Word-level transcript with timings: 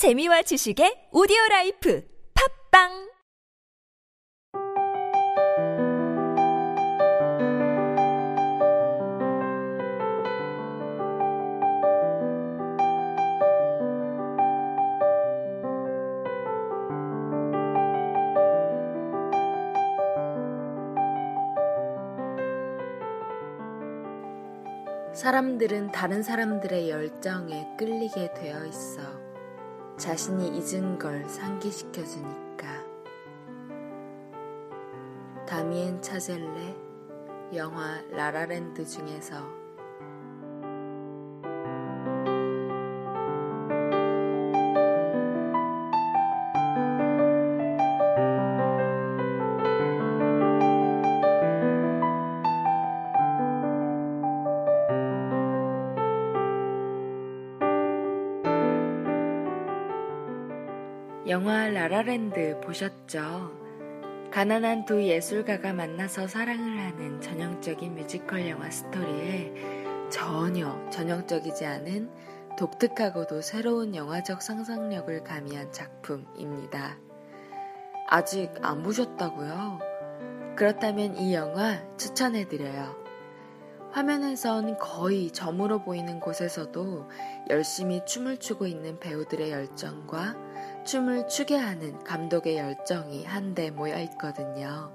재미와 0.00 0.40
지식의 0.40 1.12
오디오 1.12 1.36
라이프 1.50 2.02
팝빵 2.72 3.12
사람들은 25.12 25.92
다른 25.92 26.22
사람들의 26.22 26.88
열정에 26.88 27.76
끌리게 27.76 28.32
되어 28.32 28.64
있어. 28.64 29.29
자신이 30.00 30.56
잊은 30.56 30.98
걸 30.98 31.28
상기시켜 31.28 32.02
주니까. 32.02 32.82
다미엔 35.46 36.00
차젤레 36.00 36.74
영화 37.54 38.00
라라랜드 38.10 38.86
중에서 38.86 39.46
영화 61.28 61.68
라라랜드 61.68 62.58
보셨죠? 62.60 63.52
가난한 64.30 64.86
두 64.86 65.02
예술가가 65.02 65.74
만나서 65.74 66.26
사랑을 66.26 66.78
하는 66.78 67.20
전형적인 67.20 67.94
뮤지컬 67.94 68.48
영화 68.48 68.70
스토리에 68.70 69.52
전혀 70.08 70.88
전형적이지 70.88 71.66
않은 71.66 72.10
독특하고도 72.56 73.42
새로운 73.42 73.94
영화적 73.94 74.40
상상력을 74.40 75.22
가미한 75.22 75.70
작품입니다. 75.72 76.96
아직 78.08 78.50
안 78.62 78.82
보셨다고요? 78.82 79.78
그렇다면 80.56 81.18
이 81.18 81.34
영화 81.34 81.82
추천해드려요. 81.98 82.96
화면에선 83.92 84.78
거의 84.78 85.32
점으로 85.32 85.82
보이는 85.82 86.18
곳에서도 86.20 87.08
열심히 87.50 88.04
춤을 88.06 88.38
추고 88.38 88.66
있는 88.66 88.98
배우들의 89.00 89.50
열정과 89.50 90.36
춤을 90.84 91.28
추게 91.28 91.56
하는 91.56 92.02
감독의 92.04 92.56
열정이 92.56 93.24
한데 93.24 93.70
모여 93.70 93.98
있거든요. 94.02 94.92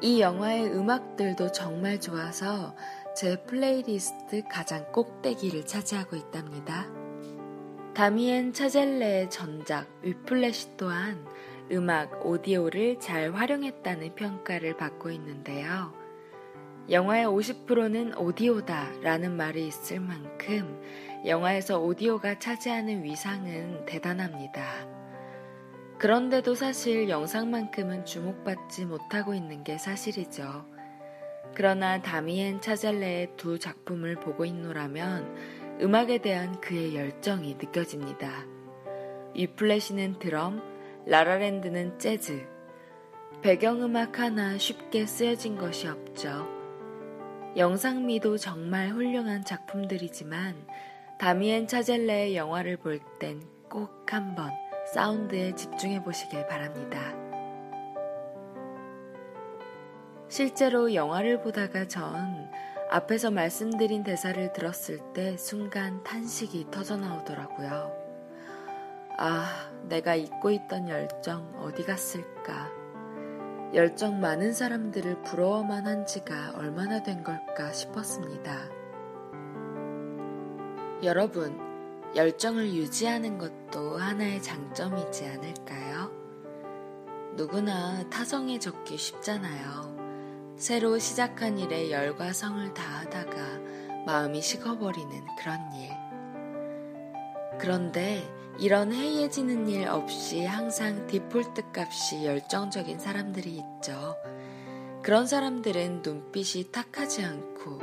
이 0.00 0.20
영화의 0.20 0.72
음악들도 0.72 1.52
정말 1.52 2.00
좋아서 2.00 2.74
제 3.16 3.36
플레이리스트 3.44 4.42
가장 4.50 4.90
꼭대기를 4.92 5.66
차지하고 5.66 6.16
있답니다. 6.16 6.86
다미엔 7.94 8.52
차젤레의 8.52 9.30
전작 9.30 9.86
위플래시 10.02 10.76
또한 10.76 11.24
음악, 11.70 12.26
오디오를 12.26 12.98
잘 12.98 13.32
활용했다는 13.32 14.14
평가를 14.16 14.76
받고 14.76 15.10
있는데요. 15.10 16.03
영화의 16.90 17.26
50%는 17.26 18.14
오디오다 18.18 19.00
라는 19.02 19.36
말이 19.36 19.66
있을 19.66 20.00
만큼 20.00 20.82
영화에서 21.24 21.80
오디오가 21.80 22.38
차지하는 22.38 23.04
위상은 23.04 23.86
대단합니다. 23.86 24.86
그런데도 25.98 26.54
사실 26.54 27.08
영상만큼은 27.08 28.04
주목받지 28.04 28.84
못하고 28.84 29.32
있는 29.32 29.64
게 29.64 29.78
사실이죠. 29.78 30.66
그러나 31.54 32.02
다미엔 32.02 32.60
차젤레의 32.60 33.36
두 33.38 33.58
작품을 33.58 34.16
보고 34.16 34.44
있노라면 34.44 35.80
음악에 35.80 36.18
대한 36.18 36.60
그의 36.60 36.94
열정이 36.94 37.54
느껴집니다. 37.54 38.44
위플래시는 39.34 40.18
드럼, 40.18 40.62
라라랜드는 41.06 41.98
재즈. 41.98 42.46
배경음악 43.40 44.18
하나 44.18 44.58
쉽게 44.58 45.06
쓰여진 45.06 45.56
것이 45.56 45.88
없죠. 45.88 46.53
영상미도 47.56 48.36
정말 48.38 48.90
훌륭한 48.90 49.44
작품들이지만 49.44 50.66
다미엔 51.18 51.68
차젤레의 51.68 52.36
영화를 52.36 52.76
볼 52.76 53.00
땐 53.20 53.40
꼭 53.74 54.12
한번 54.12 54.52
사운드에 54.92 55.52
집중해 55.56 56.04
보시길 56.04 56.46
바랍니다. 56.46 57.12
실제로 60.28 60.94
영화를 60.94 61.40
보다가 61.40 61.88
전 61.88 62.48
앞에서 62.90 63.32
말씀드린 63.32 64.04
대사를 64.04 64.52
들었을 64.52 65.00
때 65.12 65.36
순간 65.36 66.04
탄식이 66.04 66.68
터져 66.70 66.96
나오더라고요. 66.96 67.92
아, 69.18 69.70
내가 69.88 70.14
잊고 70.14 70.50
있던 70.50 70.88
열정 70.88 71.52
어디 71.58 71.82
갔을까? 71.84 72.83
열정 73.74 74.20
많은 74.20 74.52
사람들을 74.52 75.22
부러워만 75.24 75.88
한 75.88 76.06
지가 76.06 76.52
얼마나 76.54 77.02
된 77.02 77.24
걸까 77.24 77.72
싶었습니다. 77.72 78.68
여러분, 81.02 81.58
열정을 82.14 82.72
유지하는 82.72 83.36
것도 83.36 83.96
하나의 83.98 84.40
장점이지 84.40 85.26
않을까요? 85.26 86.12
누구나 87.34 88.08
타성에 88.10 88.60
적기 88.60 88.96
쉽잖아요. 88.96 90.54
새로 90.56 90.96
시작한 91.00 91.58
일에 91.58 91.90
열과 91.90 92.32
성을 92.32 92.72
다하다가 92.74 94.04
마음이 94.06 94.40
식어버리는 94.40 95.10
그런 95.36 95.58
일. 95.74 96.03
그런데 97.58 98.22
이런 98.58 98.92
해이해지는 98.92 99.68
일 99.68 99.88
없이 99.88 100.44
항상 100.44 101.06
디폴트 101.06 101.62
값이 101.74 102.24
열정적인 102.24 102.98
사람들이 102.98 103.50
있죠. 103.50 104.16
그런 105.02 105.26
사람들은 105.26 106.02
눈빛이 106.02 106.70
탁하지 106.70 107.24
않고 107.24 107.78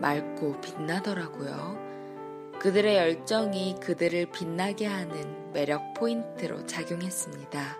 맑고 0.00 0.60
빛나더라고요. 0.60 1.86
그들의 2.58 2.96
열정이 2.96 3.76
그들을 3.80 4.30
빛나게 4.32 4.86
하는 4.86 5.52
매력 5.52 5.94
포인트로 5.94 6.66
작용했습니다. 6.66 7.78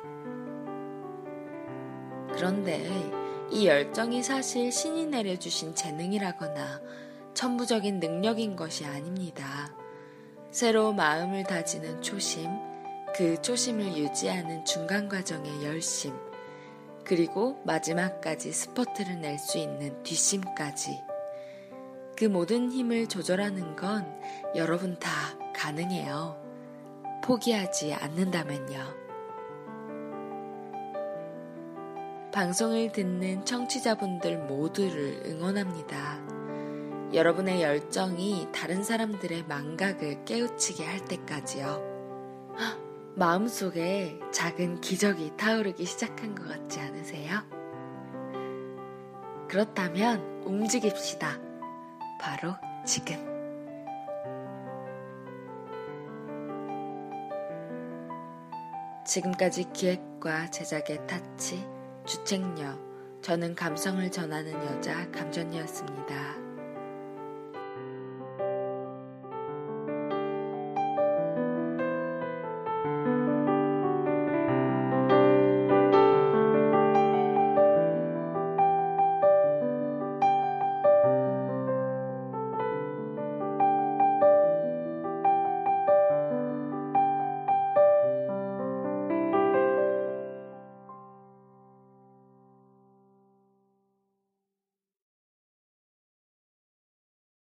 그런데 2.33 2.87
이 3.51 3.67
열정이 3.67 4.23
사실 4.23 4.71
신이 4.71 5.07
내려주신 5.07 5.75
재능이라거나 5.75 6.81
천부적인 7.34 8.01
능력인 8.01 8.57
것이 8.57 8.84
아닙니다. 8.84 9.75
새로 10.56 10.94
마음을 10.94 11.44
다지는 11.44 12.00
초심, 12.00 12.49
그 13.15 13.43
초심을 13.43 13.94
유지하는 13.94 14.65
중간 14.65 15.06
과정의 15.06 15.62
열심, 15.62 16.15
그리고 17.05 17.61
마지막까지 17.67 18.53
스포트를 18.53 19.21
낼 19.21 19.39
수 19.39 19.59
있는 19.59 20.03
뒷심까지. 20.03 20.99
그 22.16 22.25
모든 22.25 22.72
힘을 22.72 23.06
조절하는 23.06 23.77
건 23.77 24.11
여러분 24.55 24.99
다 24.99 25.11
가능해요. 25.55 26.43
포기하지 27.22 27.93
않는다면요. 27.93 28.81
방송을 32.33 32.93
듣는 32.93 33.45
청취자분들 33.45 34.39
모두를 34.39 35.21
응원합니다. 35.27 36.36
여러분의 37.12 37.62
열정이 37.62 38.49
다른 38.53 38.83
사람들의 38.83 39.44
망각을 39.44 40.25
깨우치게 40.25 40.84
할 40.84 41.05
때까지요. 41.05 41.97
마음속에 43.15 44.19
작은 44.33 44.81
기적이 44.81 45.33
타오르기 45.36 45.86
시작한 45.86 46.34
것 46.34 46.47
같지 46.48 46.81
않으세요? 46.81 47.41
그렇다면 49.48 50.42
움직입시다. 50.45 51.39
바로 52.21 52.54
지금. 52.84 53.16
지금까지 59.07 59.72
기획과 59.72 60.51
제작의 60.51 61.07
타치, 61.07 61.65
주책녀, 62.04 62.77
저는 63.22 63.54
감성을 63.54 64.10
전하는 64.10 64.53
여자 64.66 65.10
감전이었습니다. 65.13 66.46